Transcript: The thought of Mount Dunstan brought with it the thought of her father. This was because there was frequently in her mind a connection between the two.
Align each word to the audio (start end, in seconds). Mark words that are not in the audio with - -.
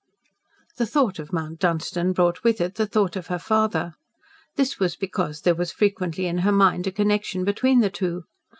The 0.77 0.87
thought 0.87 1.19
of 1.19 1.31
Mount 1.31 1.59
Dunstan 1.59 2.13
brought 2.13 2.43
with 2.43 2.59
it 2.59 2.73
the 2.73 2.87
thought 2.87 3.15
of 3.15 3.27
her 3.27 3.37
father. 3.37 3.93
This 4.55 4.79
was 4.79 4.95
because 4.95 5.41
there 5.41 5.53
was 5.53 5.71
frequently 5.71 6.25
in 6.25 6.39
her 6.39 6.51
mind 6.51 6.87
a 6.87 6.91
connection 6.91 7.43
between 7.45 7.81
the 7.81 7.91
two. 7.91 8.23